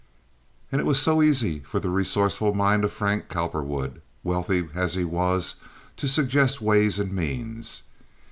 [0.71, 5.03] And it was so easy for the resourceful mind of Frank Cowperwood, wealthy as he
[5.03, 5.57] was,
[5.97, 7.83] to suggest ways and means.